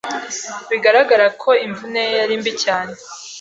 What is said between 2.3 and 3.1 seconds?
mbi cyane.